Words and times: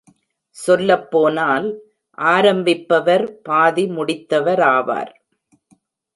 சொல்லப்போனால் 0.57 1.67
ஆரம்பிப்பவர் 2.17 3.25
பாதி 3.41 3.85
முடித்தவராவார். 3.87 5.13